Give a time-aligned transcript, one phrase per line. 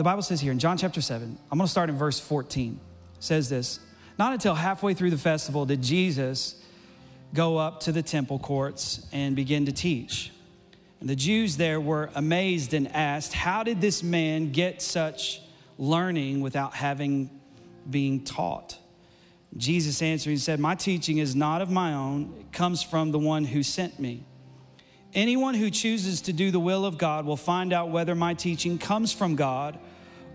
[0.00, 2.80] the Bible says here in John chapter 7, I'm going to start in verse 14.
[3.18, 3.80] It says this
[4.18, 6.58] Not until halfway through the festival did Jesus
[7.34, 10.32] go up to the temple courts and begin to teach.
[11.00, 15.42] And the Jews there were amazed and asked, How did this man get such
[15.76, 17.28] learning without having
[17.90, 18.78] being taught?
[19.54, 23.18] Jesus answered, and said, My teaching is not of my own, it comes from the
[23.18, 24.24] one who sent me.
[25.12, 28.78] Anyone who chooses to do the will of God will find out whether my teaching
[28.78, 29.78] comes from God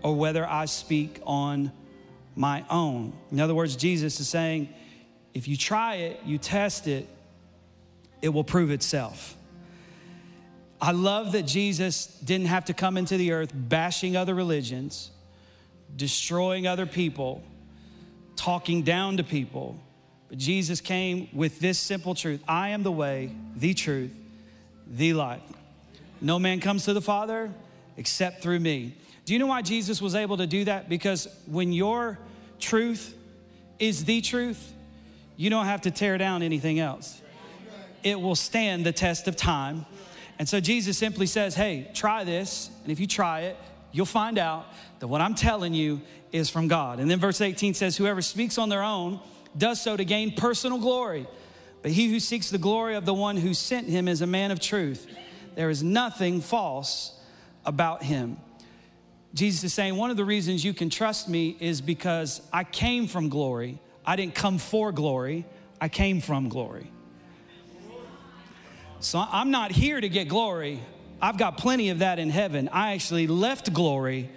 [0.02, 1.72] or whether I speak on
[2.34, 3.12] my own.
[3.32, 4.68] In other words, Jesus is saying,
[5.34, 7.08] if you try it, you test it,
[8.22, 9.36] it will prove itself.
[10.80, 15.10] I love that Jesus didn't have to come into the earth bashing other religions,
[15.94, 17.42] destroying other people,
[18.36, 19.78] talking down to people.
[20.28, 24.14] But Jesus came with this simple truth I am the way, the truth,
[24.86, 25.42] the life.
[26.20, 27.50] No man comes to the Father
[27.96, 28.94] except through me.
[29.26, 30.88] Do you know why Jesus was able to do that?
[30.88, 32.16] Because when your
[32.60, 33.12] truth
[33.80, 34.72] is the truth,
[35.36, 37.20] you don't have to tear down anything else.
[38.04, 39.84] It will stand the test of time.
[40.38, 42.70] And so Jesus simply says, Hey, try this.
[42.84, 43.56] And if you try it,
[43.90, 44.66] you'll find out
[45.00, 47.00] that what I'm telling you is from God.
[47.00, 49.18] And then verse 18 says, Whoever speaks on their own
[49.58, 51.26] does so to gain personal glory.
[51.82, 54.52] But he who seeks the glory of the one who sent him is a man
[54.52, 55.04] of truth.
[55.56, 57.18] There is nothing false
[57.64, 58.36] about him.
[59.36, 63.06] Jesus is saying, one of the reasons you can trust me is because I came
[63.06, 63.78] from glory.
[64.06, 65.44] I didn't come for glory,
[65.78, 66.90] I came from glory.
[69.00, 70.80] So I'm not here to get glory.
[71.20, 72.70] I've got plenty of that in heaven.
[72.72, 74.30] I actually left glory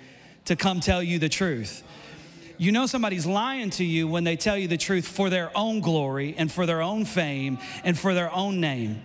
[0.46, 1.82] to come tell you the truth.
[2.58, 5.80] You know somebody's lying to you when they tell you the truth for their own
[5.80, 9.02] glory and for their own fame and for their own name.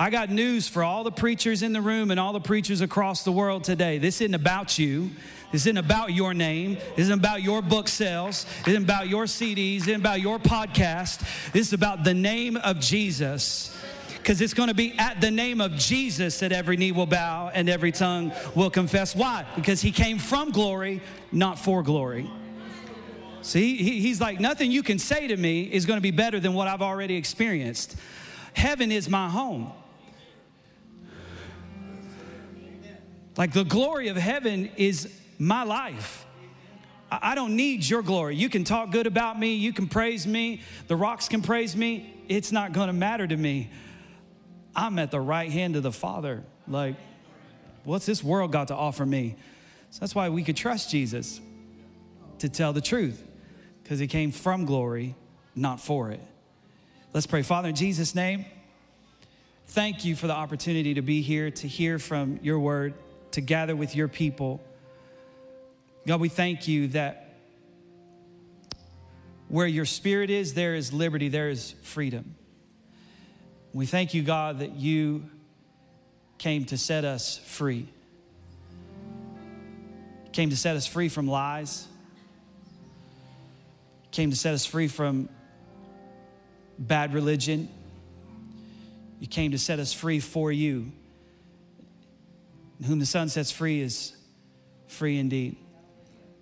[0.00, 3.24] I got news for all the preachers in the room and all the preachers across
[3.24, 3.98] the world today.
[3.98, 5.10] This isn't about you.
[5.50, 6.74] This isn't about your name.
[6.74, 8.44] This isn't about your book sales.
[8.58, 9.78] This isn't about your CDs.
[9.78, 11.20] This isn't about your podcast.
[11.52, 13.74] This is about the name of Jesus.
[14.16, 17.50] Because it's going to be at the name of Jesus that every knee will bow
[17.54, 19.16] and every tongue will confess.
[19.16, 19.46] Why?
[19.56, 21.00] Because he came from glory,
[21.32, 22.30] not for glory.
[23.40, 26.52] See, he's like, nothing you can say to me is going to be better than
[26.52, 27.96] what I've already experienced.
[28.52, 29.72] Heaven is my home.
[33.38, 36.26] Like the glory of heaven is my life.
[37.10, 38.36] I don't need your glory.
[38.36, 42.14] You can talk good about me, you can praise me, the rocks can praise me.
[42.28, 43.70] It's not to matter to me.
[44.76, 46.44] I'm at the right hand of the Father.
[46.66, 46.96] Like,
[47.84, 49.36] what's this world got to offer me?
[49.90, 51.40] So that's why we could trust Jesus
[52.40, 53.24] to tell the truth
[53.82, 55.14] because he came from glory,
[55.56, 56.20] not for it.
[57.14, 57.42] Let's pray.
[57.42, 58.44] Father, in Jesus' name,
[59.68, 62.92] thank you for the opportunity to be here, to hear from your word,
[63.30, 64.62] to gather with your people.
[66.08, 67.34] God, we thank you that
[69.48, 72.34] where your spirit is, there is liberty, there is freedom.
[73.74, 75.28] We thank you, God, that you
[76.38, 77.88] came to set us free.
[80.32, 81.86] Came to set us free from lies,
[84.10, 85.28] came to set us free from
[86.78, 87.68] bad religion.
[89.20, 90.90] You came to set us free for you.
[92.86, 94.16] Whom the Son sets free is
[94.86, 95.58] free indeed.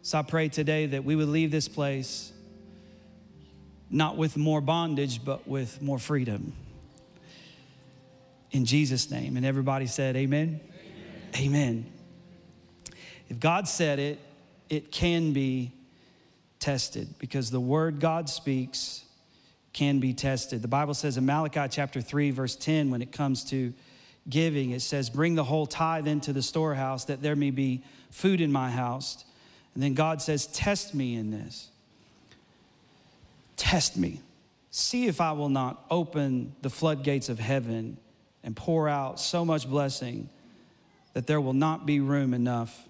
[0.06, 2.32] So I pray today that we would leave this place
[3.90, 6.52] not with more bondage, but with more freedom.
[8.52, 9.36] In Jesus' name.
[9.36, 10.60] And everybody said, Amen.
[11.34, 11.56] Amen.
[11.56, 11.92] Amen.
[13.28, 14.20] If God said it,
[14.68, 15.72] it can be
[16.60, 19.04] tested because the word God speaks
[19.72, 20.62] can be tested.
[20.62, 23.74] The Bible says in Malachi chapter 3, verse 10, when it comes to
[24.28, 28.40] giving, it says, Bring the whole tithe into the storehouse that there may be food
[28.40, 29.24] in my house.
[29.76, 31.68] And then God says, Test me in this.
[33.58, 34.22] Test me.
[34.70, 37.98] See if I will not open the floodgates of heaven
[38.42, 40.30] and pour out so much blessing
[41.12, 42.88] that there will not be room enough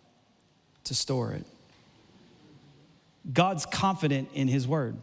[0.84, 1.44] to store it.
[3.32, 4.96] God's confident in his word.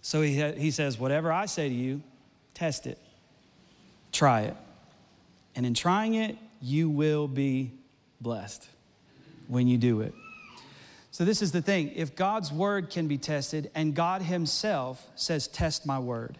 [0.00, 2.02] So he, he says, Whatever I say to you,
[2.54, 2.98] test it,
[4.12, 4.56] try it.
[5.56, 7.72] And in trying it, you will be
[8.20, 8.68] blessed
[9.48, 10.14] when you do it.
[11.16, 15.48] So, this is the thing if God's word can be tested, and God Himself says,
[15.48, 16.36] Test my word,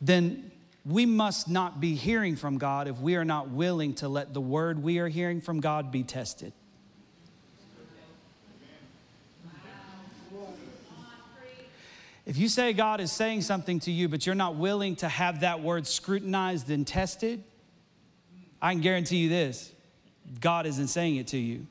[0.00, 0.50] then
[0.84, 4.40] we must not be hearing from God if we are not willing to let the
[4.40, 6.52] word we are hearing from God be tested.
[12.26, 15.42] If you say God is saying something to you, but you're not willing to have
[15.42, 17.44] that word scrutinized and tested,
[18.60, 19.72] I can guarantee you this
[20.40, 21.68] God isn't saying it to you.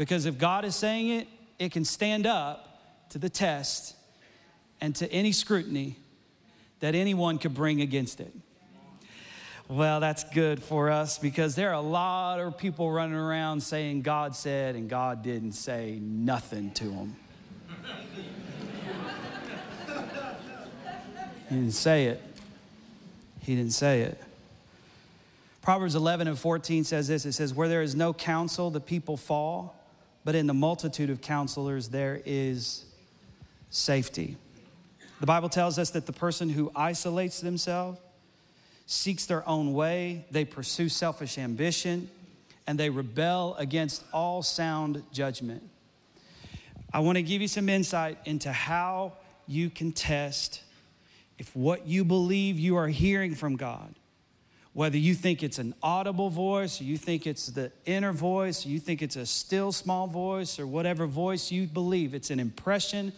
[0.00, 3.94] Because if God is saying it, it can stand up to the test
[4.80, 5.98] and to any scrutiny
[6.78, 8.34] that anyone could bring against it.
[9.68, 14.00] Well, that's good for us because there are a lot of people running around saying
[14.00, 17.16] God said and God didn't say nothing to them.
[21.50, 22.22] he didn't say it.
[23.40, 24.18] He didn't say it.
[25.60, 29.18] Proverbs 11 and 14 says this it says, Where there is no counsel, the people
[29.18, 29.76] fall,
[30.24, 32.84] but in the multitude of counselors, there is
[33.70, 34.36] safety.
[35.20, 37.98] The Bible tells us that the person who isolates themselves
[38.86, 42.10] seeks their own way, they pursue selfish ambition,
[42.66, 45.62] and they rebel against all sound judgment.
[46.92, 49.12] I want to give you some insight into how
[49.46, 50.62] you can test
[51.38, 53.94] if what you believe you are hearing from God
[54.72, 58.78] whether you think it's an audible voice, or you think it's the inner voice, you
[58.78, 63.12] think it's a still small voice, or whatever voice you believe, it's an impression.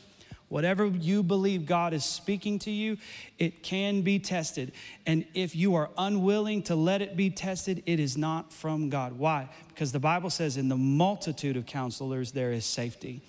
[0.49, 2.99] Whatever you believe God is speaking to you,
[3.39, 4.73] it can be tested.
[5.07, 9.15] And if you are unwilling to let it be tested, it is not from God.
[9.15, 9.49] Why?
[9.69, 13.23] Because the Bible says, in the multitude of counselors, there is safety.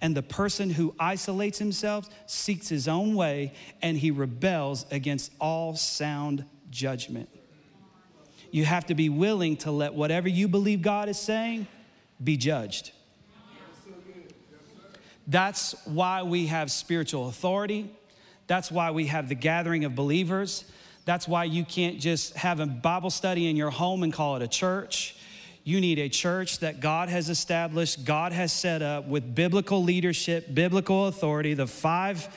[0.00, 3.52] And the person who isolates himself seeks his own way
[3.82, 7.28] and he rebels against all sound judgment.
[8.54, 11.66] You have to be willing to let whatever you believe God is saying
[12.22, 12.92] be judged.
[15.26, 17.90] That's why we have spiritual authority.
[18.46, 20.70] That's why we have the gathering of believers.
[21.04, 24.42] That's why you can't just have a Bible study in your home and call it
[24.42, 25.16] a church.
[25.64, 30.54] You need a church that God has established, God has set up with biblical leadership,
[30.54, 32.28] biblical authority, the five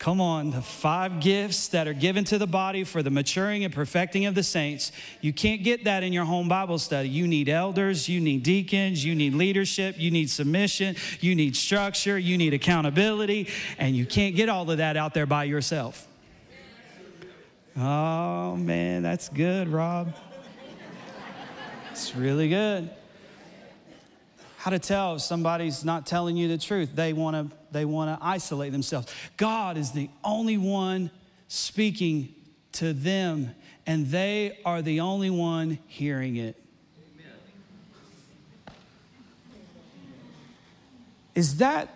[0.00, 3.74] Come on, the five gifts that are given to the body for the maturing and
[3.74, 4.92] perfecting of the saints.
[5.20, 7.10] You can't get that in your home Bible study.
[7.10, 12.18] You need elders, you need deacons, you need leadership, you need submission, you need structure,
[12.18, 16.08] you need accountability, and you can't get all of that out there by yourself.
[17.76, 20.14] Oh man, that's good, Rob.
[21.90, 22.88] It's really good
[24.56, 26.90] how to tell if somebody's not telling you the truth.
[26.94, 29.12] They want to they want to isolate themselves.
[29.36, 31.10] God is the only one
[31.48, 32.34] speaking
[32.72, 33.54] to them
[33.86, 36.56] and they are the only one hearing it.
[41.34, 41.88] Is that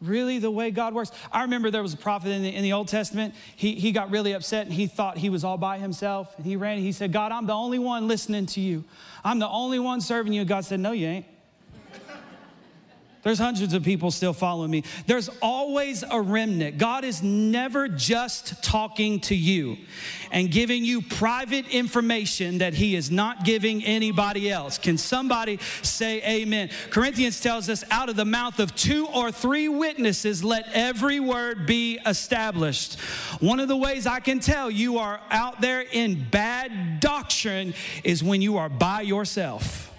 [0.00, 1.10] really the way God works?
[1.30, 3.34] I remember there was a prophet in the, in the Old Testament.
[3.56, 6.34] He, he got really upset and he thought he was all by himself.
[6.36, 8.84] And he ran, he said, God, I'm the only one listening to you.
[9.24, 10.44] I'm the only one serving you.
[10.44, 11.26] God said, No, you ain't.
[13.28, 14.84] There's hundreds of people still following me.
[15.06, 16.78] There's always a remnant.
[16.78, 19.76] God is never just talking to you
[20.32, 24.78] and giving you private information that He is not giving anybody else.
[24.78, 26.70] Can somebody say amen?
[26.88, 31.66] Corinthians tells us, out of the mouth of two or three witnesses, let every word
[31.66, 32.98] be established.
[33.40, 38.24] One of the ways I can tell you are out there in bad doctrine is
[38.24, 39.92] when you are by yourself.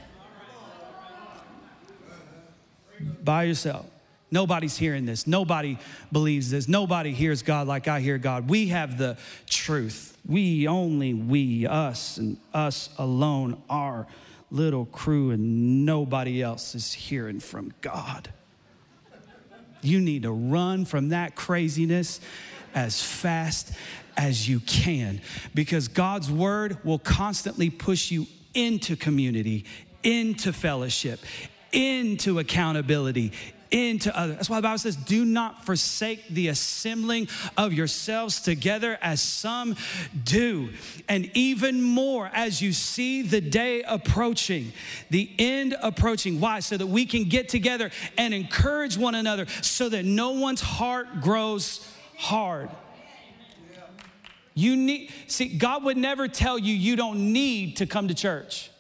[3.24, 3.86] By yourself.
[4.32, 5.26] Nobody's hearing this.
[5.26, 5.78] Nobody
[6.12, 6.68] believes this.
[6.68, 8.48] Nobody hears God like I hear God.
[8.48, 9.18] We have the
[9.48, 10.18] truth.
[10.28, 14.06] We only, we, us, and us alone, our
[14.52, 18.32] little crew, and nobody else is hearing from God.
[19.82, 22.20] You need to run from that craziness
[22.76, 23.74] as fast
[24.18, 25.22] as you can
[25.56, 29.66] because God's word will constantly push you into community,
[30.04, 31.20] into fellowship,
[31.72, 33.32] into accountability,
[33.72, 34.36] into others.
[34.36, 39.76] That's why the Bible says, do not forsake the assembling of yourselves together as some
[40.24, 40.70] do.
[41.08, 44.74] And even more as you see the day approaching,
[45.10, 46.40] the end approaching.
[46.40, 46.62] Why?
[46.62, 51.22] So that we can get together and encourage one another so that no one's heart
[51.22, 52.70] grows hard.
[54.56, 58.72] You need, see, God would never tell you you don't need to come to church.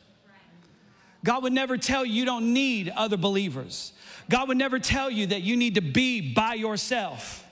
[1.23, 3.93] God would never tell you you don't need other believers.
[4.29, 7.45] God would never tell you that you need to be by yourself.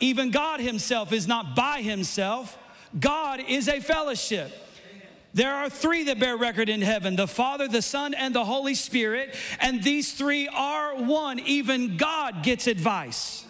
[0.00, 2.58] Even God Himself is not by Himself,
[2.98, 4.60] God is a fellowship.
[5.32, 8.74] There are three that bear record in heaven the Father, the Son, and the Holy
[8.74, 11.40] Spirit, and these three are one.
[11.40, 13.43] Even God gets advice.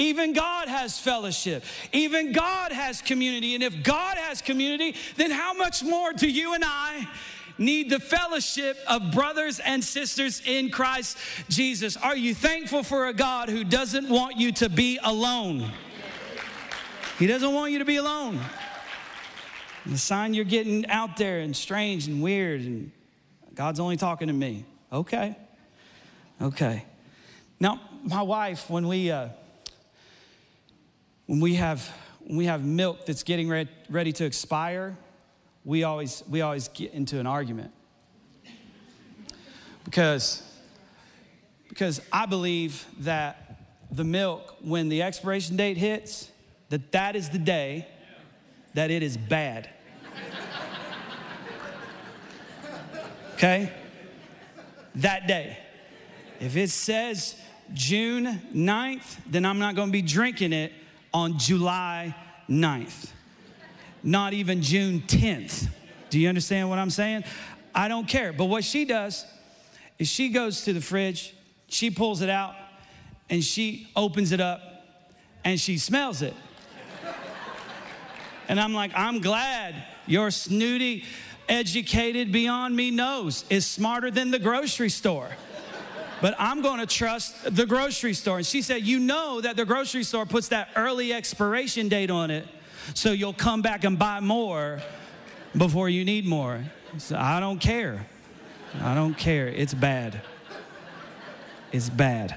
[0.00, 1.62] Even God has fellowship.
[1.92, 3.54] Even God has community.
[3.54, 7.06] And if God has community, then how much more do you and I
[7.58, 11.18] need the fellowship of brothers and sisters in Christ
[11.50, 11.98] Jesus?
[11.98, 15.70] Are you thankful for a God who doesn't want you to be alone?
[17.18, 18.40] He doesn't want you to be alone.
[19.84, 22.90] The sign you're getting out there and strange and weird, and
[23.54, 24.64] God's only talking to me.
[24.90, 25.36] Okay.
[26.40, 26.86] Okay.
[27.58, 29.28] Now, my wife, when we uh,
[31.30, 31.88] when we have
[32.24, 34.96] when we have milk that's getting re- ready to expire,
[35.64, 37.70] we always we always get into an argument
[39.84, 40.42] because
[41.68, 46.28] because I believe that the milk, when the expiration date hits,
[46.68, 47.86] that that is the day
[48.74, 49.70] that it is bad.
[53.34, 53.72] Okay?
[54.96, 55.58] That day.
[56.40, 57.36] If it says
[57.72, 60.72] June 9th, then I'm not gonna be drinking it
[61.12, 62.14] on July
[62.48, 63.10] 9th.
[64.02, 65.68] Not even June 10th.
[66.08, 67.24] Do you understand what I'm saying?
[67.74, 68.32] I don't care.
[68.32, 69.24] But what she does
[69.98, 71.34] is she goes to the fridge,
[71.68, 72.54] she pulls it out,
[73.28, 74.60] and she opens it up
[75.44, 76.34] and she smells it.
[78.48, 79.76] And I'm like, I'm glad
[80.06, 81.04] your snooty,
[81.48, 85.30] educated beyond me nose is smarter than the grocery store.
[86.20, 88.38] But I'm gonna trust the grocery store.
[88.38, 92.30] And she said, You know that the grocery store puts that early expiration date on
[92.30, 92.46] it,
[92.94, 94.80] so you'll come back and buy more
[95.56, 96.62] before you need more.
[96.98, 98.06] So I don't care.
[98.82, 99.48] I don't care.
[99.48, 100.20] It's bad.
[101.72, 102.36] It's bad.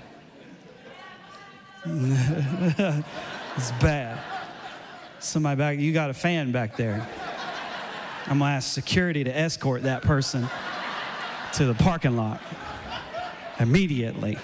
[1.85, 4.19] it's bad.
[5.19, 7.05] Somebody back, you got a fan back there.
[8.27, 10.47] I'm gonna ask security to escort that person
[11.53, 12.41] to the parking lot
[13.59, 14.37] immediately.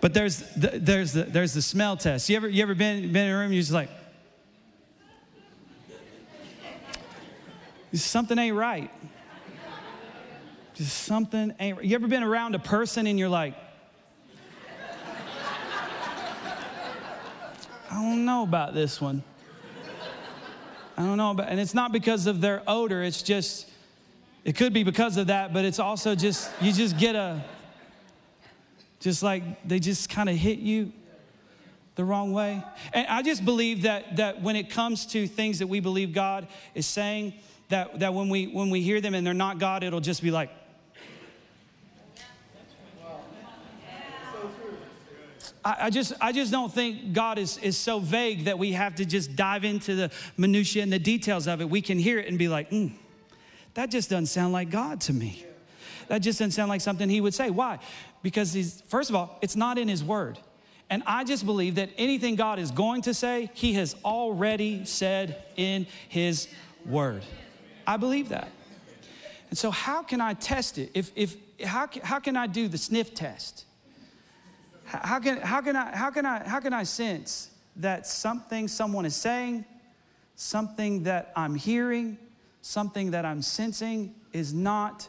[0.00, 2.28] But there's the, there's the, there's the smell test.
[2.28, 3.52] You ever you ever been been in a room?
[3.52, 3.90] You're just like,
[7.92, 8.90] something ain't right.
[10.76, 11.82] Just something ain't.
[11.82, 13.54] You ever been around a person and you're like,
[17.90, 19.24] I don't know about this one.
[20.96, 23.02] I don't know about, and it's not because of their odor.
[23.02, 23.67] It's just,
[24.44, 27.44] it could be because of that, but it's also just you just get a,
[29.00, 30.92] just like they just kind of hit you
[31.96, 32.62] the wrong way.
[32.92, 36.46] And I just believe that that when it comes to things that we believe God
[36.74, 37.34] is saying,
[37.68, 40.30] that that when we when we hear them and they're not God, it'll just be
[40.30, 40.50] like.
[45.64, 49.04] I just, I just don't think God is, is so vague that we have to
[49.04, 51.68] just dive into the minutiae and the details of it.
[51.68, 52.92] We can hear it and be like, mm,
[53.78, 55.46] that just doesn't sound like God to me.
[56.08, 57.48] That just doesn't sound like something He would say.
[57.48, 57.78] Why?
[58.24, 60.36] Because He's, first of all, it's not in His Word.
[60.90, 65.44] And I just believe that anything God is going to say, He has already said
[65.54, 66.48] in His
[66.86, 67.22] Word.
[67.86, 68.48] I believe that.
[69.48, 70.90] And so, how can I test it?
[70.92, 73.64] If, if, how, how can I do the sniff test?
[74.86, 79.06] How can, how, can I, how, can I, how can I sense that something someone
[79.06, 79.64] is saying,
[80.34, 82.18] something that I'm hearing,
[82.68, 85.08] something that I'm sensing is not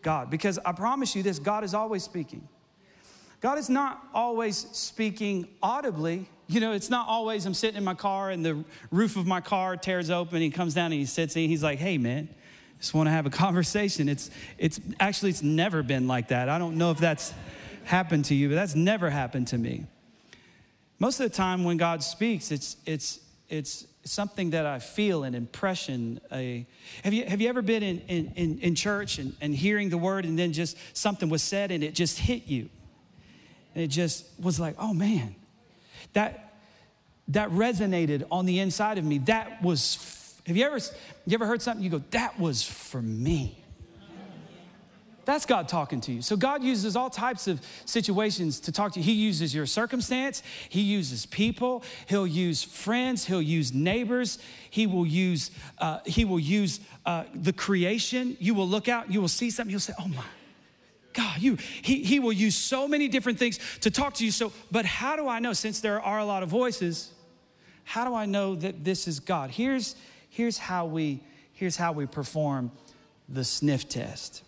[0.00, 0.30] God?
[0.30, 2.48] Because I promise you this God is always speaking.
[3.40, 6.28] God is not always speaking audibly.
[6.46, 9.40] You know, it's not always I'm sitting in my car and the roof of my
[9.40, 10.40] car tears open.
[10.40, 12.28] He comes down and he sits and he's like, hey, man,
[12.78, 14.08] just want to have a conversation.
[14.08, 16.48] It's, it's actually, it's never been like that.
[16.48, 17.34] I don't know if that's
[17.84, 19.84] happened to you, but that's never happened to me.
[20.98, 25.34] Most of the time when God speaks, it's, it's, it's something that I feel, an
[25.34, 26.20] impression.
[26.32, 26.66] A,
[27.04, 30.24] have, you, have you ever been in, in, in church and, and hearing the word
[30.24, 32.68] and then just something was said and it just hit you?
[33.74, 35.34] And it just was like, oh man,
[36.12, 36.54] that,
[37.28, 39.18] that resonated on the inside of me.
[39.18, 40.78] That was, have you ever,
[41.26, 41.82] you ever heard something?
[41.82, 43.61] You go, that was for me.
[45.24, 46.22] That's God talking to you.
[46.22, 49.04] So God uses all types of situations to talk to you.
[49.04, 54.38] He uses your circumstance, He uses people, He'll use friends, He'll use neighbors,
[54.70, 58.36] He will use, uh, he will use uh, the creation.
[58.40, 60.24] You will look out, you will see something, you'll say, oh my.
[61.12, 64.30] God, you, he, he will use so many different things to talk to you.
[64.30, 67.12] So, but how do I know, since there are a lot of voices,
[67.84, 69.50] how do I know that this is God?
[69.50, 69.94] Here's,
[70.30, 71.20] here's, how, we,
[71.52, 72.70] here's how we perform
[73.28, 74.42] the sniff test.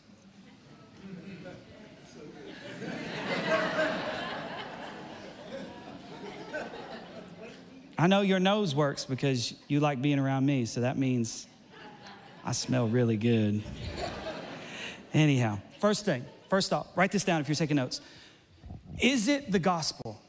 [7.97, 11.47] I know your nose works because you like being around me, so that means
[12.45, 13.63] I smell really good.
[15.13, 18.01] Anyhow, first thing, first off, write this down if you're taking notes.
[19.01, 20.21] Is it the gospel?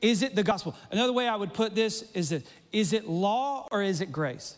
[0.00, 0.74] Is it the gospel?
[0.90, 4.56] Another way I would put this is is it law or is it grace?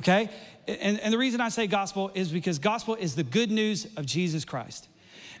[0.00, 0.28] Okay?
[0.66, 4.04] And, and the reason I say gospel is because gospel is the good news of
[4.04, 4.88] Jesus Christ.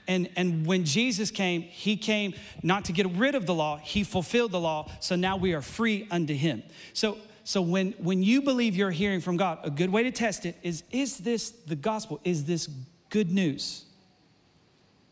[0.08, 4.02] And, and when Jesus came, he came not to get rid of the law, he
[4.02, 4.90] fulfilled the law.
[5.00, 6.62] So now we are free unto him.
[6.94, 10.46] So, so when, when you believe you're hearing from God, a good way to test
[10.46, 12.20] it is is this the gospel?
[12.24, 12.68] Is this
[13.10, 13.84] good news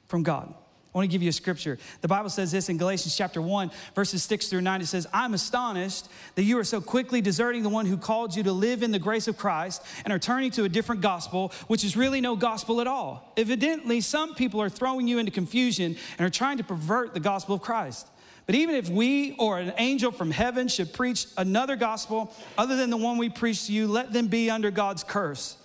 [0.09, 0.55] from God?
[0.97, 1.79] I want to give you a scripture.
[2.01, 4.81] The Bible says this in Galatians chapter 1, verses 6 through 9.
[4.81, 8.43] It says, I'm astonished that you are so quickly deserting the one who called you
[8.45, 11.85] to live in the grace of Christ and are turning to a different gospel, which
[11.85, 13.31] is really no gospel at all.
[13.37, 17.57] Evidently, some people are throwing you into confusion and are trying to pervert the gospel
[17.57, 18.09] of Christ.
[18.47, 22.89] But even if we or an angel from heaven should preach another gospel other than
[22.89, 25.59] the one we preach to you, let them be under God's curse.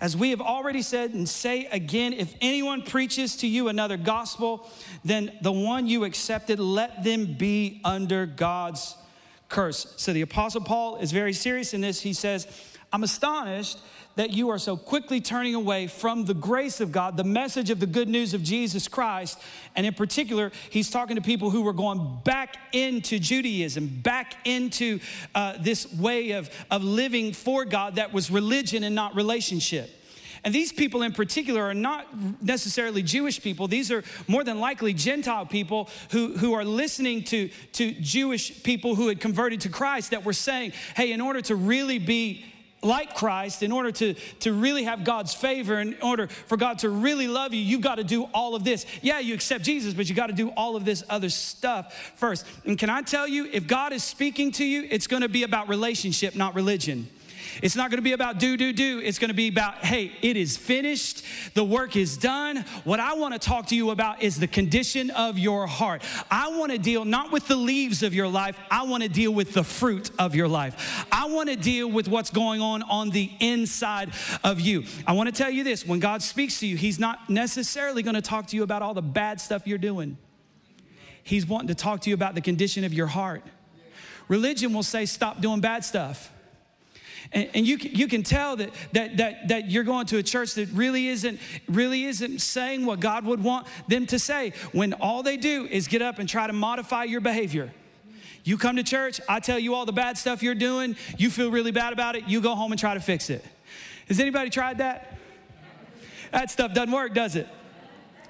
[0.00, 4.68] As we have already said and say again, if anyone preaches to you another gospel
[5.04, 8.96] than the one you accepted, let them be under God's
[9.48, 9.94] curse.
[9.96, 12.00] So the Apostle Paul is very serious in this.
[12.00, 12.46] He says,
[12.92, 13.78] I'm astonished
[14.16, 17.80] that you are so quickly turning away from the grace of God, the message of
[17.80, 19.38] the good news of Jesus Christ.
[19.74, 25.00] And in particular, he's talking to people who were going back into Judaism, back into
[25.34, 29.90] uh, this way of, of living for God that was religion and not relationship.
[30.44, 32.06] And these people in particular are not
[32.42, 33.66] necessarily Jewish people.
[33.66, 38.94] These are more than likely Gentile people who, who are listening to, to Jewish people
[38.94, 42.44] who had converted to Christ that were saying, hey, in order to really be
[42.84, 46.90] like Christ, in order to, to really have God's favor, in order for God to
[46.90, 48.86] really love you, you've got to do all of this.
[49.02, 52.46] Yeah, you accept Jesus, but you got to do all of this other stuff first.
[52.64, 55.42] And can I tell you, if God is speaking to you, it's going to be
[55.42, 57.08] about relationship, not religion.
[57.62, 59.00] It's not going to be about do, do, do.
[59.00, 61.24] It's going to be about, hey, it is finished.
[61.54, 62.64] The work is done.
[62.84, 66.02] What I want to talk to you about is the condition of your heart.
[66.30, 69.32] I want to deal not with the leaves of your life, I want to deal
[69.32, 71.06] with the fruit of your life.
[71.10, 74.84] I want to deal with what's going on on the inside of you.
[75.06, 78.14] I want to tell you this when God speaks to you, He's not necessarily going
[78.14, 80.16] to talk to you about all the bad stuff you're doing.
[81.22, 83.42] He's wanting to talk to you about the condition of your heart.
[84.28, 86.30] Religion will say, stop doing bad stuff.
[87.32, 90.54] And, and you, you can tell that, that, that, that you're going to a church
[90.54, 95.22] that really isn't, really isn't saying what God would want them to say when all
[95.22, 97.72] they do is get up and try to modify your behavior.
[98.44, 101.50] You come to church, I tell you all the bad stuff you're doing, you feel
[101.50, 103.42] really bad about it, you go home and try to fix it.
[104.08, 105.18] Has anybody tried that?
[106.30, 107.48] That stuff doesn't work, does it?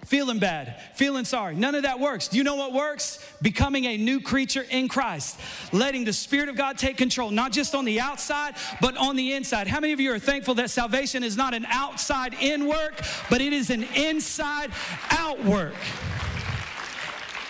[0.05, 1.55] Feeling bad, feeling sorry.
[1.55, 2.29] None of that works.
[2.29, 3.19] Do you know what works?
[3.43, 5.41] Becoming a new creature in Christ,
[5.73, 9.33] letting the Spirit of God take control, not just on the outside, but on the
[9.33, 9.67] inside.
[9.67, 13.41] How many of you are thankful that salvation is not an outside in work, but
[13.41, 14.71] it is an inside
[15.11, 15.75] out work?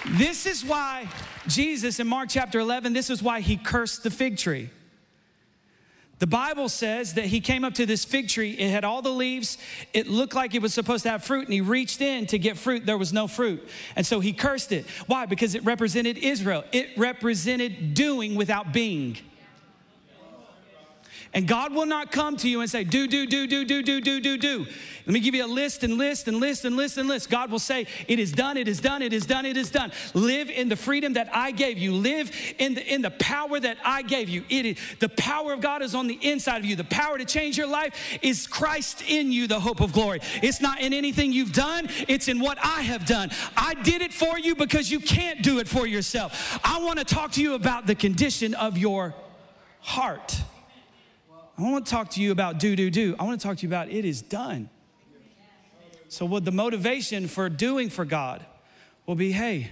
[0.06, 1.08] This is why
[1.46, 4.70] Jesus in Mark chapter 11, this is why he cursed the fig tree.
[6.20, 8.52] The Bible says that he came up to this fig tree.
[8.52, 9.58] It had all the leaves.
[9.92, 12.56] It looked like it was supposed to have fruit, and he reached in to get
[12.56, 12.86] fruit.
[12.86, 13.66] There was no fruit.
[13.96, 14.86] And so he cursed it.
[15.06, 15.26] Why?
[15.26, 19.18] Because it represented Israel, it represented doing without being.
[21.34, 24.00] And God will not come to you and say, do, do, do, do, do, do,
[24.00, 24.66] do, do, do.
[25.06, 27.28] Let me give you a list and list and list and list and list.
[27.28, 29.92] God will say, It is done, it is done, it is done, it is done.
[30.14, 31.92] Live in the freedom that I gave you.
[31.92, 34.44] Live in the, in the power that I gave you.
[34.48, 36.74] It is, the power of God is on the inside of you.
[36.74, 40.20] The power to change your life is Christ in you, the hope of glory.
[40.42, 43.30] It's not in anything you've done, it's in what I have done.
[43.58, 46.58] I did it for you because you can't do it for yourself.
[46.64, 49.12] I want to talk to you about the condition of your
[49.80, 50.43] heart.
[51.56, 53.14] I don't want to talk to you about do, do, do.
[53.18, 54.68] I want to talk to you about it is done.
[56.08, 58.44] So, what the motivation for doing for God
[59.06, 59.70] will be hey,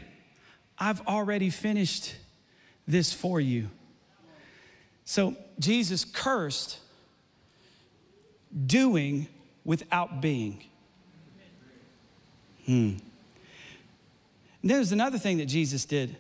[0.79, 2.15] I've already finished
[2.87, 3.69] this for you.
[5.05, 6.79] So, Jesus cursed
[8.67, 9.27] doing
[9.65, 10.65] without being.
[12.67, 12.93] Hmm.
[14.63, 16.17] there's another thing that Jesus did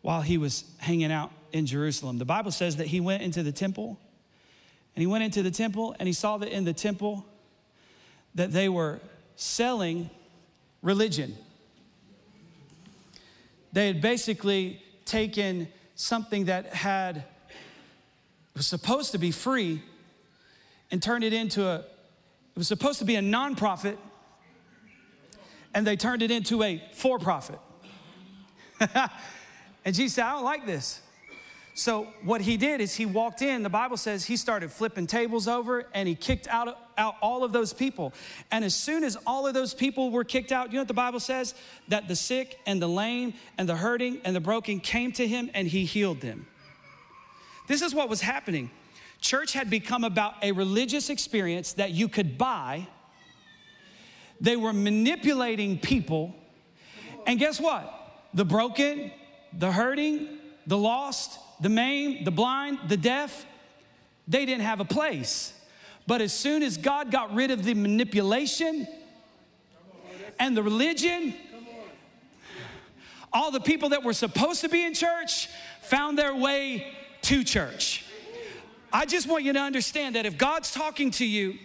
[0.00, 2.16] while he was hanging out in Jerusalem.
[2.16, 3.98] The Bible says that he went into the temple
[4.96, 7.24] and he went into the temple and he saw that in the temple
[8.34, 8.98] that they were
[9.36, 10.08] selling
[10.82, 11.36] religion.
[13.72, 17.24] They had basically taken something that had
[18.54, 19.82] was supposed to be free
[20.90, 23.98] and turned it into a it was supposed to be a nonprofit
[25.74, 27.58] and they turned it into a for-profit.
[28.80, 31.02] and Jesus said, I don't like this.
[31.78, 35.46] So what he did is he walked in, the Bible says he started flipping tables
[35.46, 38.14] over and he kicked out, out all of those people.
[38.50, 40.94] And as soon as all of those people were kicked out, you know what the
[40.94, 41.54] Bible says?
[41.88, 45.50] That the sick and the lame and the hurting and the broken came to him
[45.52, 46.46] and he healed them.
[47.68, 48.70] This is what was happening.
[49.20, 52.86] Church had become about a religious experience that you could buy
[54.40, 56.34] They were manipulating people.
[57.26, 57.92] And guess what?
[58.34, 59.10] The broken,
[59.52, 60.28] the hurting,
[60.66, 63.46] the lost, the maimed, the blind, the deaf,
[64.28, 65.52] they didn't have a place.
[66.06, 68.86] But as soon as God got rid of the manipulation
[70.38, 71.34] and the religion,
[73.32, 75.48] all the people that were supposed to be in church
[75.82, 76.92] found their way
[77.22, 78.04] to church.
[78.92, 81.58] I just want you to understand that if God's talking to you,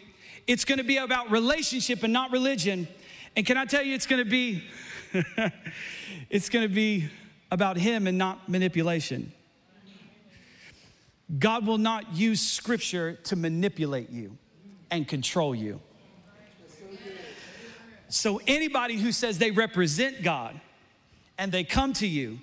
[0.47, 2.87] it's gonna be about relationship and not religion.
[3.35, 4.63] And can I tell you, it's gonna be,
[6.29, 7.09] it's gonna be
[7.51, 9.31] about Him and not manipulation.
[11.39, 14.37] God will not use scripture to manipulate you
[14.89, 15.79] and control you.
[18.09, 20.59] So, anybody who says they represent God
[21.37, 22.39] and they come to you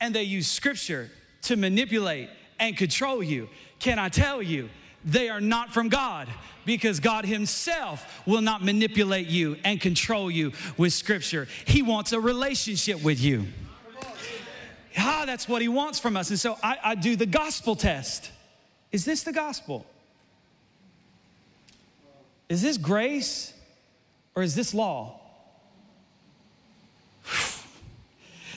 [0.00, 1.10] and they use scripture
[1.42, 2.28] to manipulate
[2.58, 4.68] and control you, can I tell you,
[5.04, 6.28] they are not from God
[6.64, 11.46] because God Himself will not manipulate you and control you with scripture.
[11.66, 13.46] He wants a relationship with you.
[14.98, 16.30] Ah, that's what He wants from us.
[16.30, 18.30] And so I, I do the gospel test.
[18.90, 19.86] Is this the gospel?
[22.48, 23.54] Is this grace
[24.34, 25.18] or is this law?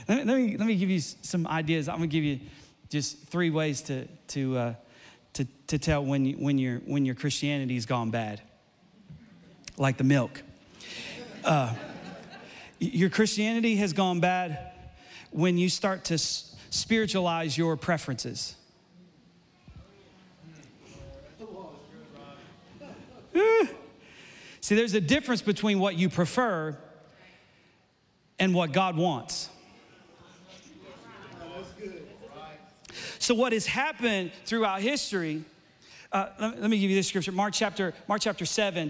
[0.09, 1.87] let, me, let, me, let me give you some ideas.
[1.87, 2.39] I'm gonna give you
[2.89, 4.73] just three ways to, to, uh,
[5.33, 8.41] to, to tell when, you, when, your, when your Christianity's gone bad,
[9.77, 10.43] like the milk.
[11.43, 11.73] Uh,
[12.79, 14.74] your Christianity has gone bad
[15.35, 18.55] when you start to spiritualize your preferences.
[24.61, 26.77] See, there's a difference between what you prefer
[28.39, 29.49] and what God wants.
[33.19, 35.43] So, what has happened throughout history,
[36.13, 38.89] uh, let, let me give you this scripture Mark chapter, Mark chapter 7.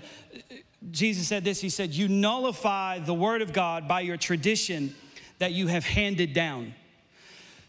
[0.92, 4.94] Jesus said this He said, You nullify the word of God by your tradition
[5.40, 6.74] that you have handed down.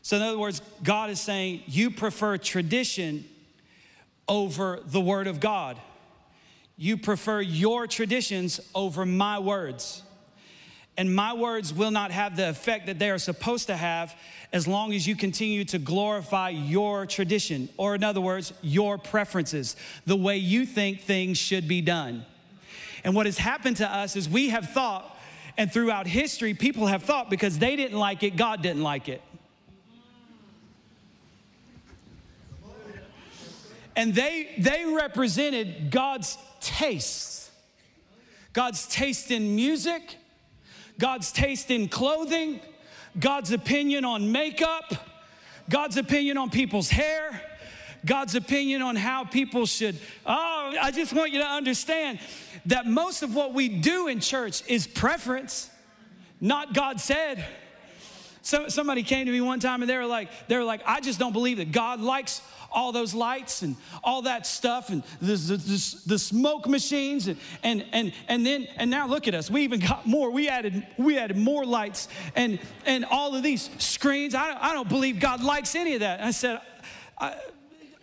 [0.02, 3.24] So, in other words, God is saying, You prefer tradition
[4.28, 5.80] over the word of God
[6.76, 10.02] you prefer your traditions over my words.
[10.98, 14.14] And my words will not have the effect that they are supposed to have
[14.52, 19.76] as long as you continue to glorify your tradition, or in other words, your preferences,
[20.06, 22.24] the way you think things should be done.
[23.04, 25.15] And what has happened to us is we have thought,
[25.58, 29.22] and throughout history, people have thought because they didn't like it, God didn't like it.
[33.94, 37.50] And they, they represented God's taste.
[38.52, 40.16] God's taste in music,
[40.98, 42.60] God's taste in clothing,
[43.18, 44.94] God's opinion on makeup,
[45.68, 47.42] God's opinion on people's hair,
[48.06, 49.96] God's opinion on how people should.
[50.24, 52.20] Oh, I just want you to understand
[52.66, 55.68] that most of what we do in church is preference,
[56.40, 57.44] not God said.
[58.42, 61.00] So, somebody came to me one time and they were like, they were like, I
[61.00, 62.40] just don't believe that God likes
[62.70, 67.38] all those lights and all that stuff and the, the, the, the, smoke machines and,
[67.62, 70.86] and, and, and then and now look at us we even got more we added
[70.98, 75.42] we added more lights and and all of these screens i, I don't believe god
[75.42, 76.60] likes any of that i said
[77.18, 77.36] I,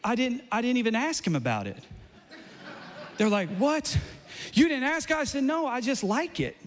[0.04, 1.84] I didn't i didn't even ask him about it.
[3.18, 3.98] They're like what?
[4.54, 5.12] You didn't ask?
[5.12, 6.58] I said no i just like it.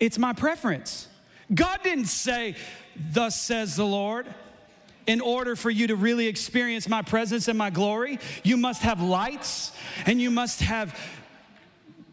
[0.00, 1.08] It's my preference.
[1.52, 2.56] God didn't say
[3.12, 4.26] thus says the lord
[5.06, 9.02] in order for you to really experience my presence and my glory, you must have
[9.02, 9.72] lights
[10.06, 10.98] and you must have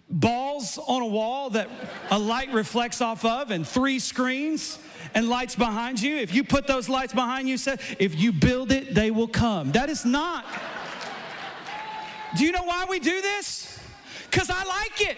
[0.10, 1.70] balls on a wall that
[2.10, 4.80] a light reflects off of and three screens
[5.14, 6.18] and lights behind you.
[6.18, 9.72] If you put those lights behind you, said, if you build it, they will come.
[9.72, 10.46] That is not.
[12.38, 13.80] Do you know why we do this?
[14.30, 15.18] Because I like it.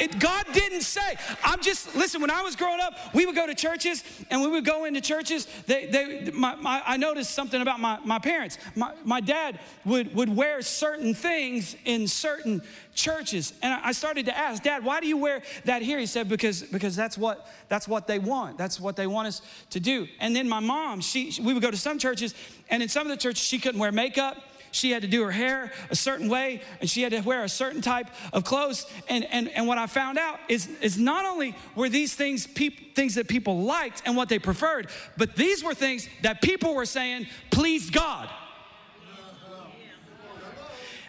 [0.00, 1.16] It, God didn't say.
[1.44, 4.48] I'm just, listen, when I was growing up, we would go to churches and we
[4.48, 5.46] would go into churches.
[5.66, 8.56] They, they, my, my, I noticed something about my, my parents.
[8.74, 12.62] My, my dad would, would wear certain things in certain
[12.94, 13.52] churches.
[13.62, 15.98] And I started to ask, Dad, why do you wear that here?
[15.98, 18.56] He said, because, because that's, what, that's what they want.
[18.56, 20.08] That's what they want us to do.
[20.18, 22.34] And then my mom, she, we would go to some churches,
[22.70, 24.36] and in some of the churches, she couldn't wear makeup
[24.70, 27.48] she had to do her hair a certain way and she had to wear a
[27.48, 28.86] certain type of clothes.
[29.08, 32.94] And, and, and what I found out is, is not only were these things peop,
[32.94, 36.86] things that people liked and what they preferred, but these were things that people were
[36.86, 38.28] saying pleased God.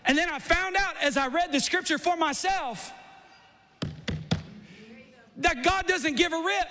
[0.06, 2.91] And then I found out as I read the scripture for myself
[5.38, 6.67] that God doesn't give a rip.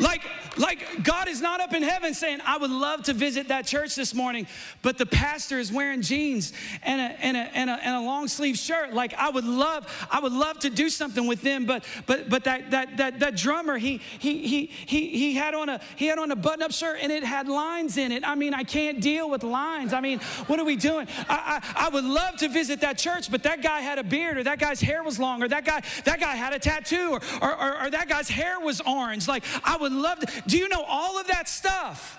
[0.00, 0.22] Like,
[0.56, 3.94] Like, God is not up in heaven saying, I would love to visit that church
[3.94, 4.46] this morning,
[4.82, 8.28] but the pastor is wearing jeans and a, and a, and a, and a long
[8.28, 8.92] sleeve shirt.
[8.92, 12.44] Like, I would love, I would love to do something with them, but but but
[12.44, 16.18] that that that, that drummer, he he he he he had on a he had
[16.18, 18.22] on a button-up shirt and it had lines in it.
[18.26, 19.92] I mean, I can't deal with lines.
[19.92, 21.08] I mean, what are we doing?
[21.28, 24.38] I, I, I would love to visit that church, but that guy had a beard,
[24.38, 27.20] or that guy's hair was long, or that guy, that guy had a tattoo, or,
[27.42, 29.26] or, or, or that guy's hair was orange.
[29.26, 30.43] Like, I would love to.
[30.46, 32.18] Do you know all of that stuff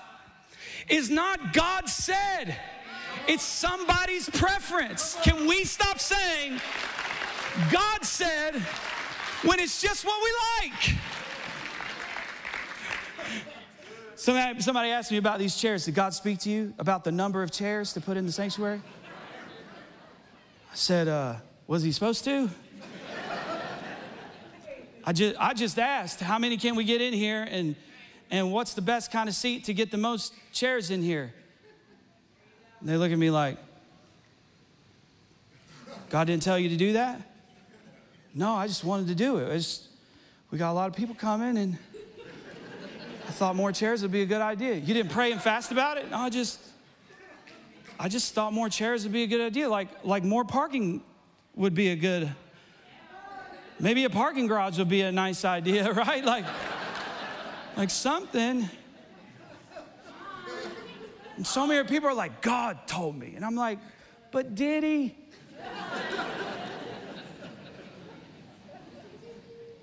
[0.90, 2.56] is not God said?
[3.28, 5.18] It's somebody's preference.
[5.24, 6.60] Can we stop saying,
[7.72, 8.56] God said,
[9.44, 10.96] when it's just what we like?
[14.16, 15.86] Somebody, somebody asked me about these chairs.
[15.86, 18.82] Did God speak to you about the number of chairs to put in the sanctuary?
[20.72, 21.36] I said, uh,
[21.68, 22.50] Was he supposed to?
[25.08, 27.44] I just, I just asked, How many can we get in here?
[27.44, 27.76] And,
[28.32, 31.34] and what's the best kind of seat to get the most chairs in here?
[32.80, 33.58] And they look at me like,
[36.10, 37.22] God didn't tell you to do that?
[38.34, 39.80] No, I just wanted to do it.
[40.52, 41.78] We got a lot of people coming, and
[43.28, 44.76] I thought more chairs would be a good idea.
[44.76, 46.10] You didn't pray and fast about it?
[46.12, 46.60] No, I just,
[48.00, 49.68] I just thought more chairs would be a good idea.
[49.70, 51.02] Like, like more parking
[51.56, 52.30] would be a good,
[53.80, 56.24] maybe a parking garage would be a nice idea, right?
[56.24, 56.46] Like,
[57.78, 58.70] like something.
[61.36, 63.34] And so many people are like, God told me.
[63.36, 63.80] And I'm like,
[64.32, 65.16] but did he?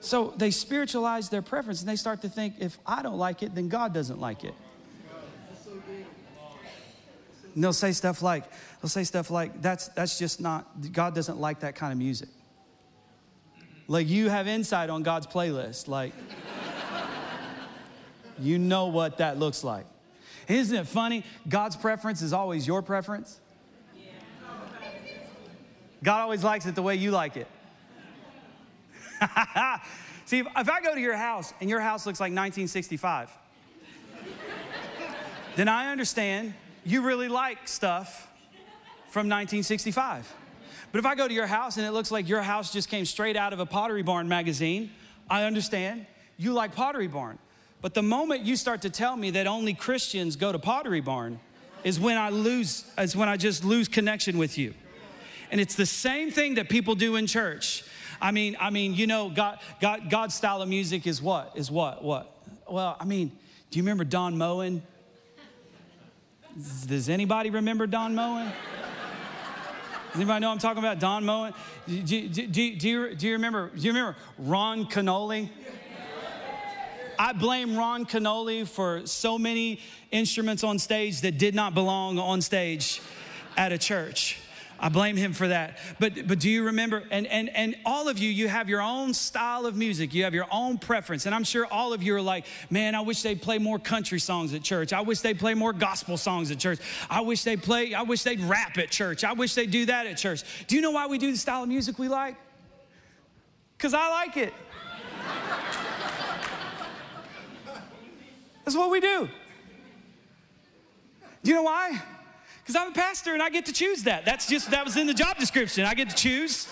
[0.01, 3.55] So they spiritualize their preference and they start to think if I don't like it,
[3.55, 4.55] then God doesn't like it.
[7.55, 8.45] And they'll say stuff like,
[8.81, 12.31] they'll say stuff like, that's that's just not, God doesn't like that kind of music.
[13.87, 15.87] Like you have insight on God's playlist.
[15.87, 16.15] Like
[18.39, 19.87] you know what that looks like.
[20.49, 21.25] Isn't it funny?
[21.49, 23.41] God's preference is always your preference.
[26.03, 27.47] God always likes it the way you like it.
[30.25, 33.31] See, if, I go to your house and your house looks like 1965,
[35.55, 38.29] then I understand you really like stuff
[39.11, 40.33] from 1965.
[40.91, 43.05] But if I go to your house and it looks like your house just came
[43.05, 44.91] straight out of a Pottery Barn magazine,
[45.31, 47.39] I understand you like Pottery Barn.
[47.83, 51.41] But the moment you start to tell me that only Christians go to Pottery Barn
[51.83, 54.73] is when I lose, is when I just lose connection with you.
[55.51, 57.85] And it's the same thing that people do in church.
[58.21, 61.53] I mean, I mean, you know, God, God, God's style of music is what?
[61.57, 62.05] Is what?
[62.05, 62.33] What?
[62.71, 63.33] Well, I mean,
[63.71, 64.81] do you remember Don Moen?
[66.87, 68.53] Does anybody remember Don Moen?
[70.13, 71.53] Does anybody know I'm talking about Don Moen?
[71.89, 73.71] Do, do, do, do, you, do you remember?
[73.75, 75.51] Do you remember Ron Kenoly?
[77.23, 79.79] I blame Ron Kenoly for so many
[80.11, 83.01] instruments on stage that did not belong on stage
[83.57, 84.41] at a church.
[84.81, 85.79] I blame him for that.
[86.01, 87.05] But but do you remember?
[87.13, 90.13] And and and all of you, you have your own style of music.
[90.13, 91.25] You have your own preference.
[91.25, 94.19] And I'm sure all of you are like, man, I wish they'd play more country
[94.19, 94.93] songs at church.
[94.93, 96.81] I wish they'd play more gospel songs at church.
[97.09, 99.23] I wish they'd play, I wish they'd rap at church.
[99.23, 100.67] I wish they'd do that at church.
[100.67, 102.35] Do you know why we do the style of music we like?
[103.79, 104.53] Because I like it.
[108.65, 109.29] That's what we do.
[111.43, 112.01] Do you know why?
[112.61, 114.25] Because I'm a pastor and I get to choose that.
[114.25, 115.85] That's just, that was in the job description.
[115.85, 116.69] I get to choose.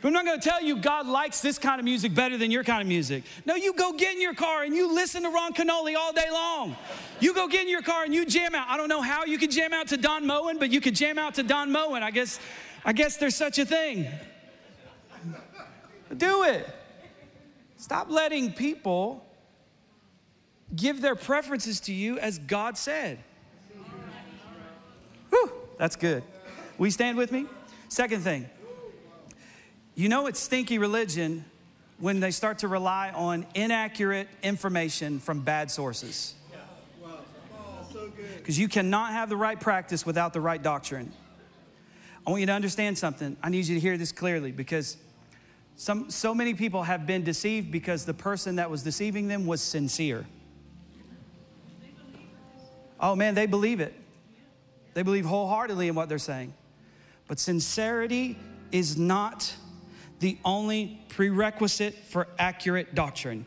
[0.00, 2.50] But I'm not going to tell you God likes this kind of music better than
[2.50, 3.22] your kind of music.
[3.46, 6.28] No, you go get in your car and you listen to Ron Kenoly all day
[6.32, 6.74] long.
[7.20, 8.66] You go get in your car and you jam out.
[8.68, 11.18] I don't know how you can jam out to Don Moen, but you could jam
[11.18, 12.02] out to Don Moen.
[12.02, 12.40] I guess,
[12.84, 14.08] I guess there's such a thing.
[16.16, 16.68] Do it.
[17.82, 19.26] Stop letting people
[20.76, 23.18] give their preferences to you as God said.
[25.30, 26.22] Whew, that's good.
[26.78, 27.46] Will you stand with me?
[27.88, 28.48] Second thing,
[29.96, 31.44] you know it's stinky religion
[31.98, 36.34] when they start to rely on inaccurate information from bad sources.
[38.36, 41.12] Because you cannot have the right practice without the right doctrine.
[42.24, 43.36] I want you to understand something.
[43.42, 44.96] I need you to hear this clearly because
[45.82, 49.60] some, so many people have been deceived because the person that was deceiving them was
[49.60, 50.24] sincere.
[53.00, 53.92] Oh man, they believe it.
[54.94, 56.54] They believe wholeheartedly in what they're saying.
[57.26, 58.38] But sincerity
[58.70, 59.52] is not
[60.20, 63.44] the only prerequisite for accurate doctrine.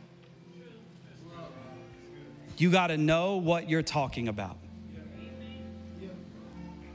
[2.57, 4.57] You got to know what you're talking about.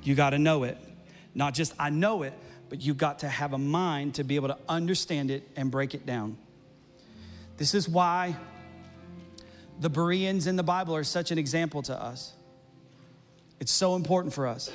[0.02, 0.76] You got to know it.
[1.34, 2.34] Not just I know it,
[2.70, 5.92] but you got to have a mind to be able to understand it and break
[5.92, 6.38] it down.
[7.58, 8.36] This is why
[9.80, 12.32] The Bereans in the Bible are such an example to us.
[13.58, 14.70] It's so important for us.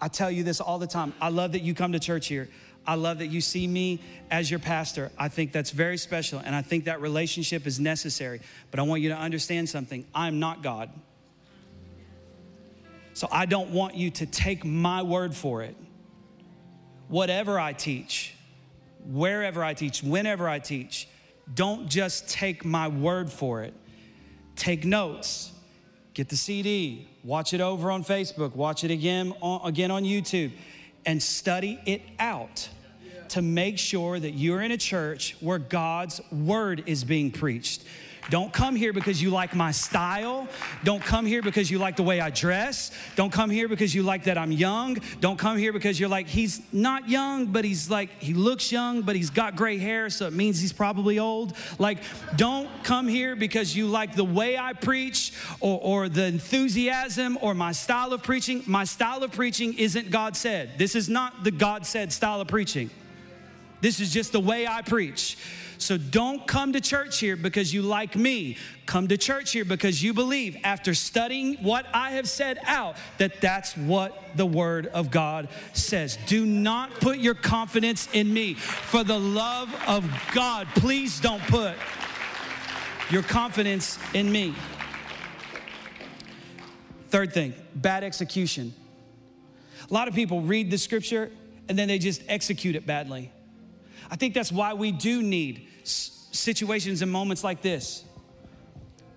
[0.00, 1.12] I tell you this all the time.
[1.20, 2.48] I love that you come to church here.
[2.86, 4.00] I love that you see me
[4.30, 5.10] as your pastor.
[5.18, 8.40] I think that's very special, and I think that relationship is necessary.
[8.70, 10.90] But I want you to understand something I'm not God.
[13.14, 15.76] So I don't want you to take my word for it.
[17.12, 18.34] Whatever I teach,
[19.04, 21.06] wherever I teach, whenever I teach,
[21.54, 23.74] don't just take my word for it.
[24.56, 25.52] Take notes,
[26.14, 30.52] get the CD, watch it over on Facebook, watch it again on, again on YouTube
[31.04, 32.70] and study it out
[33.28, 37.84] to make sure that you're in a church where God's word is being preached.
[38.30, 40.46] Don't come here because you like my style.
[40.84, 42.90] Don't come here because you like the way I dress.
[43.16, 44.98] Don't come here because you like that I'm young.
[45.20, 49.02] Don't come here because you're like, he's not young, but he's like, he looks young,
[49.02, 51.54] but he's got gray hair, so it means he's probably old.
[51.78, 51.98] Like,
[52.36, 57.54] don't come here because you like the way I preach or, or the enthusiasm or
[57.54, 58.62] my style of preaching.
[58.66, 60.78] My style of preaching isn't God said.
[60.78, 62.90] This is not the God said style of preaching.
[63.80, 65.36] This is just the way I preach.
[65.82, 68.56] So don't come to church here because you like me.
[68.86, 73.40] Come to church here because you believe, after studying what I have said out, that
[73.40, 76.18] that's what the Word of God says.
[76.26, 78.54] Do not put your confidence in me.
[78.54, 81.74] For the love of God, please don't put
[83.10, 84.54] your confidence in me.
[87.10, 88.72] Third thing, bad execution.
[89.90, 91.32] A lot of people read the scripture
[91.68, 93.32] and then they just execute it badly.
[94.10, 98.04] I think that's why we do need situations and moments like this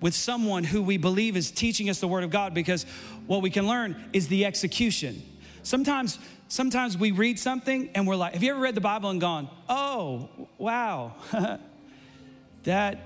[0.01, 2.85] with someone who we believe is teaching us the word of God because
[3.27, 5.23] what we can learn is the execution.
[5.63, 9.19] Sometimes sometimes we read something and we're like, have you ever read the Bible and
[9.19, 11.15] gone, "Oh, wow.
[12.63, 12.99] that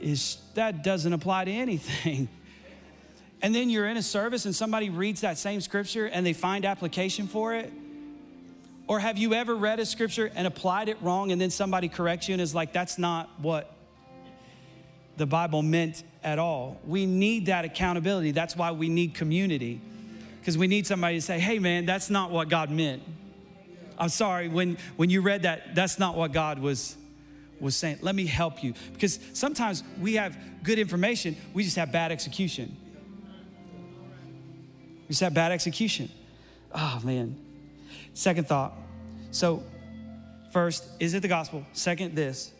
[0.00, 2.28] is that doesn't apply to anything."
[3.40, 6.64] And then you're in a service and somebody reads that same scripture and they find
[6.64, 7.72] application for it
[8.86, 12.28] or have you ever read a scripture and applied it wrong and then somebody corrects
[12.28, 13.74] you and is like, that's not what
[15.16, 16.80] the Bible meant at all?
[16.86, 18.32] We need that accountability.
[18.32, 19.80] That's why we need community,
[20.40, 23.02] because we need somebody to say, hey, man, that's not what God meant.
[23.96, 26.96] I'm sorry, when, when you read that, that's not what God was,
[27.60, 27.98] was saying.
[28.02, 28.74] Let me help you.
[28.92, 32.76] Because sometimes we have good information, we just have bad execution.
[35.02, 36.10] We just have bad execution.
[36.74, 37.43] Oh, man.
[38.14, 38.72] Second thought.
[39.32, 39.62] So,
[40.52, 41.66] first, is it the gospel?
[41.72, 42.52] Second, this.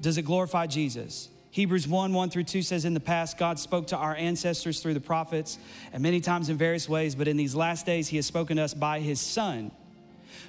[0.00, 1.28] Does it glorify Jesus?
[1.50, 4.94] Hebrews 1 1 through 2 says, In the past, God spoke to our ancestors through
[4.94, 5.58] the prophets,
[5.92, 8.62] and many times in various ways, but in these last days, He has spoken to
[8.62, 9.72] us by His Son,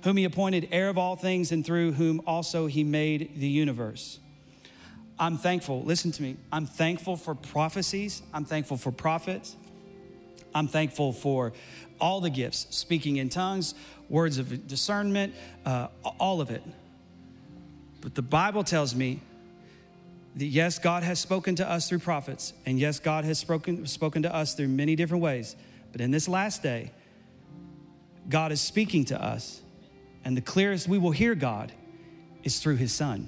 [0.03, 4.19] whom He appointed heir of all things, and through whom also He made the universe.
[5.17, 9.55] I'm thankful, listen to me, I'm thankful for prophecies, I'm thankful for prophets,
[10.53, 11.53] I'm thankful for
[11.99, 13.73] all the gifts, speaking in tongues,
[14.09, 15.33] words of discernment,
[15.65, 15.87] uh,
[16.19, 16.63] all of it.
[18.01, 19.21] But the Bible tells me
[20.35, 24.23] that yes, God has spoken to us through prophets, and yes, God has spoken, spoken
[24.23, 25.55] to us through many different ways.
[25.91, 26.91] But in this last day,
[28.29, 29.61] God is speaking to us,
[30.23, 31.71] and the clearest we will hear God
[32.43, 33.27] is through His Son.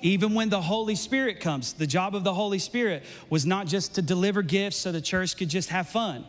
[0.00, 3.96] Even when the Holy Spirit comes, the job of the Holy Spirit was not just
[3.96, 6.24] to deliver gifts so the church could just have fun.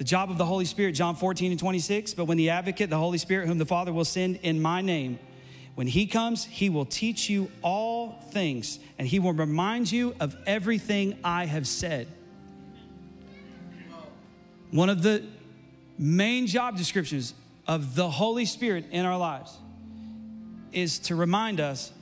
[0.00, 2.96] The job of the Holy Spirit, John 14 and 26, but when the advocate, the
[2.96, 5.18] Holy Spirit, whom the Father will send in my name,
[5.74, 10.34] when he comes, he will teach you all things and he will remind you of
[10.46, 12.08] everything I have said.
[14.70, 15.22] One of the
[15.98, 17.34] main job descriptions
[17.66, 19.54] of the Holy Spirit in our lives
[20.72, 21.92] is to remind us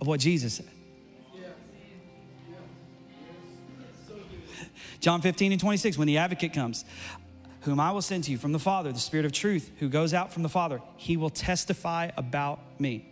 [0.00, 0.68] of what Jesus said.
[5.00, 6.84] John 15 and 26, when the advocate comes,
[7.64, 10.12] whom I will send to you from the Father, the Spirit of truth, who goes
[10.12, 13.06] out from the Father, he will testify about me.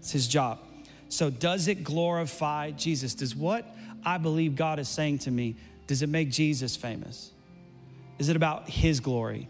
[0.00, 0.58] It's his job.
[1.08, 3.14] So, does it glorify Jesus?
[3.14, 3.64] Does what
[4.04, 5.56] I believe God is saying to me,
[5.86, 7.30] does it make Jesus famous?
[8.18, 9.48] Is it about his glory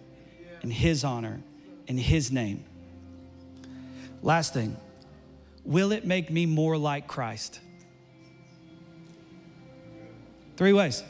[0.62, 1.40] and his honor
[1.88, 2.64] and his name?
[4.22, 4.76] Last thing,
[5.64, 7.59] will it make me more like Christ?
[10.59, 11.03] Three ways.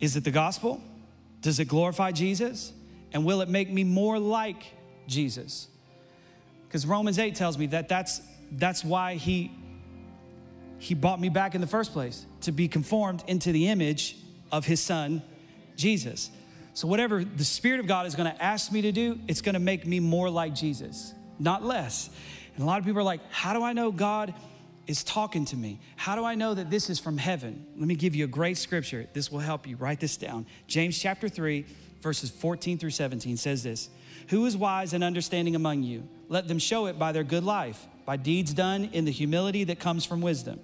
[0.00, 0.82] Is it the gospel?
[1.40, 2.72] Does it glorify Jesus?
[3.12, 4.64] And will it make me more like
[5.06, 5.68] Jesus?
[6.66, 8.20] Because Romans 8 tells me that that's,
[8.52, 9.50] that's why he,
[10.78, 14.16] he brought me back in the first place, to be conformed into the image
[14.52, 15.22] of his son,
[15.76, 16.30] Jesus.
[16.74, 19.54] So, whatever the Spirit of God is going to ask me to do, it's going
[19.54, 22.10] to make me more like Jesus, not less.
[22.54, 24.34] And a lot of people are like, how do I know God
[24.88, 25.78] is talking to me.
[25.96, 27.64] How do I know that this is from heaven?
[27.76, 29.06] Let me give you a great scripture.
[29.12, 29.76] This will help you.
[29.76, 30.46] Write this down.
[30.66, 31.64] James chapter 3,
[32.00, 33.90] verses 14 through 17 says this
[34.30, 36.08] Who is wise and understanding among you?
[36.28, 39.78] Let them show it by their good life, by deeds done in the humility that
[39.78, 40.58] comes from wisdom.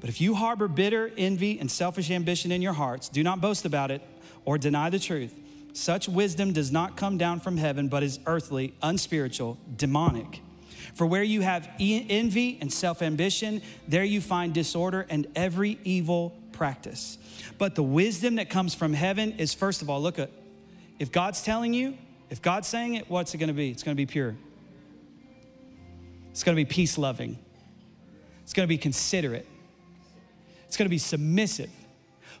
[0.00, 3.66] But if you harbor bitter envy and selfish ambition in your hearts, do not boast
[3.66, 4.02] about it
[4.46, 5.34] or deny the truth.
[5.74, 10.40] Such wisdom does not come down from heaven, but is earthly, unspiritual, demonic.
[10.94, 16.36] For where you have envy and self ambition, there you find disorder and every evil
[16.52, 17.18] practice.
[17.58, 20.30] But the wisdom that comes from heaven is first of all, look at
[20.98, 21.96] if God's telling you,
[22.30, 23.70] if God's saying it, what's it gonna be?
[23.70, 24.36] It's gonna be pure.
[26.30, 27.38] It's gonna be peace loving.
[28.42, 29.46] It's gonna be considerate.
[30.66, 31.70] It's gonna be submissive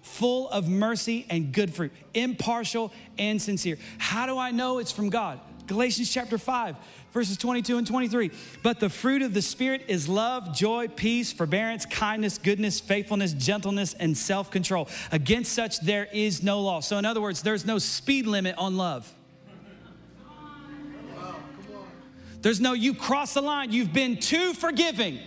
[0.02, 3.78] full of mercy and good fruit, impartial and sincere.
[3.98, 5.40] How do I know it's from God?
[5.72, 6.76] Galatians chapter 5,
[7.12, 8.30] verses 22 and 23.
[8.62, 13.94] But the fruit of the Spirit is love, joy, peace, forbearance, kindness, goodness, faithfulness, gentleness,
[13.94, 14.88] and self control.
[15.12, 16.80] Against such there is no law.
[16.80, 19.10] So, in other words, there's no speed limit on love.
[22.42, 25.20] There's no, you cross the line, you've been too forgiving.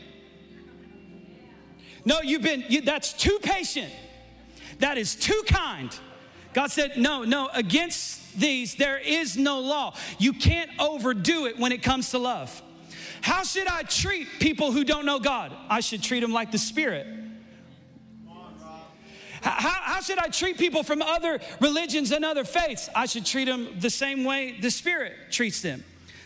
[2.04, 3.92] No, you've been, you, that's too patient.
[4.78, 5.90] That is too kind.
[6.56, 9.94] God said, No, no, against these there is no law.
[10.18, 12.62] You can't overdo it when it comes to love.
[13.22, 15.52] How should I treat people who don't know God?
[15.70, 17.08] I should treat them like the Spirit.
[19.42, 22.90] How, how, should I treat people from other religions and other faiths?
[22.96, 25.84] I should treat them the same way the Spirit treats them.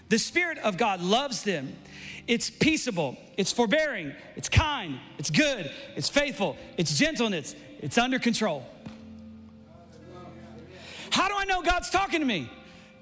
[0.09, 1.75] The Spirit of God loves them.
[2.27, 8.63] It's peaceable, it's forbearing, it's kind, it's good, it's faithful, it's gentleness, it's under control.
[11.11, 12.49] How do I know God's talking to me?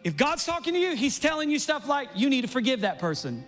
[0.03, 2.99] If God's talking to you, He's telling you stuff like, you need to forgive that
[2.99, 3.43] person.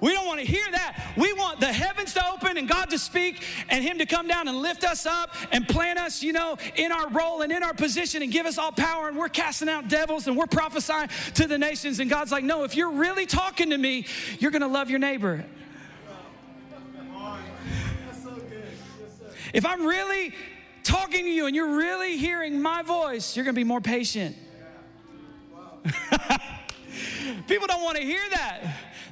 [0.00, 1.14] We don't want to hear that.
[1.16, 4.46] We want the heavens to open and God to speak and Him to come down
[4.46, 7.74] and lift us up and plant us, you know, in our role and in our
[7.74, 9.08] position and give us all power.
[9.08, 11.98] And we're casting out devils and we're prophesying to the nations.
[11.98, 14.06] And God's like, no, if you're really talking to me,
[14.38, 15.44] you're going to love your neighbor.
[19.52, 20.34] If I'm really
[20.88, 24.34] talking to you and you're really hearing my voice, you're going to be more patient.
[27.46, 28.60] People don't want to hear that.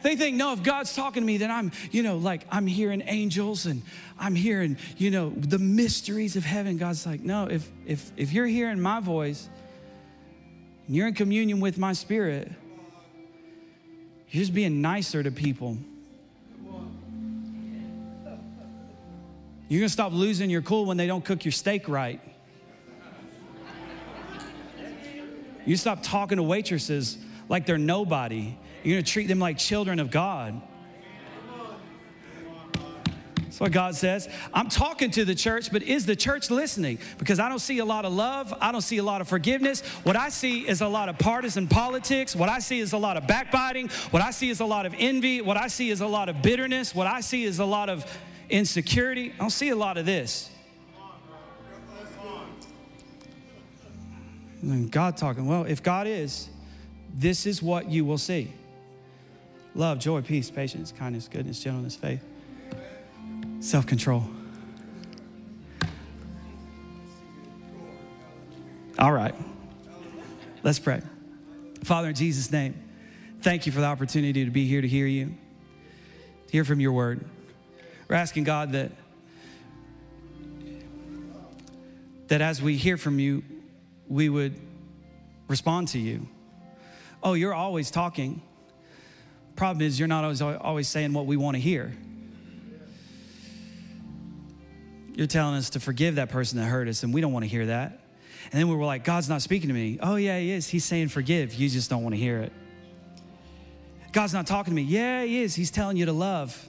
[0.02, 3.02] They think, no, if God's talking to me, then I'm, you know, like I'm hearing
[3.06, 3.82] angels and
[4.18, 6.78] I'm hearing, you know, the mysteries of heaven.
[6.78, 9.48] God's like, no, if if if you're hearing my voice
[10.86, 12.50] and you're in communion with my spirit,
[14.30, 15.76] you're just being nicer to people.
[19.68, 22.20] You're gonna stop losing your cool when they don't cook your steak right.
[25.64, 28.56] You stop talking to waitresses like they're nobody.
[28.84, 30.62] You're gonna treat them like children of God.
[33.56, 34.28] That's what God says.
[34.52, 36.98] I'm talking to the church, but is the church listening?
[37.16, 38.52] Because I don't see a lot of love.
[38.60, 39.80] I don't see a lot of forgiveness.
[40.04, 42.36] What I see is a lot of partisan politics.
[42.36, 43.88] What I see is a lot of backbiting.
[44.10, 45.40] What I see is a lot of envy.
[45.40, 46.94] What I see is a lot of bitterness.
[46.94, 48.04] What I see is a lot of
[48.48, 49.32] insecurity.
[49.32, 50.50] I don't see a lot of this.
[54.62, 56.48] And God talking, well, if God is,
[57.14, 58.52] this is what you will see
[59.74, 62.24] love, joy, peace, patience, kindness, goodness, gentleness, faith,
[63.60, 64.24] self control.
[68.98, 69.34] All right,
[70.62, 71.02] let's pray.
[71.84, 72.74] Father, in Jesus' name,
[73.42, 75.34] thank you for the opportunity to be here to hear you,
[76.46, 77.24] to hear from your word.
[78.08, 78.92] We're asking God that,
[82.28, 83.42] that as we hear from you,
[84.08, 84.54] we would
[85.48, 86.28] respond to you.
[87.22, 88.42] Oh, you're always talking.
[89.56, 91.96] Problem is, you're not always, always saying what we want to hear.
[95.14, 97.48] You're telling us to forgive that person that hurt us, and we don't want to
[97.48, 98.00] hear that.
[98.52, 99.98] And then we were like, God's not speaking to me.
[100.00, 100.68] Oh, yeah, He is.
[100.68, 101.54] He's saying forgive.
[101.54, 102.52] You just don't want to hear it.
[104.12, 104.82] God's not talking to me.
[104.82, 105.54] Yeah, He is.
[105.54, 106.68] He's telling you to love.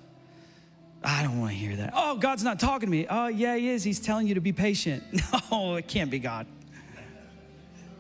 [1.04, 1.94] I don't want to hear that.
[1.96, 3.08] Oh, God's not talking to me.
[3.10, 3.84] Oh, yeah, He is.
[3.84, 5.04] He's telling you to be patient.
[5.52, 6.46] No, it can't be God.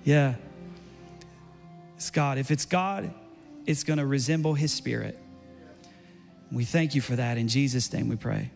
[0.03, 0.35] Yeah.
[1.95, 2.37] It's God.
[2.37, 3.13] If it's God,
[3.65, 5.17] it's going to resemble His Spirit.
[6.51, 7.37] We thank you for that.
[7.37, 8.51] In Jesus' name we pray.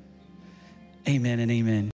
[1.08, 1.89] Amen and amen.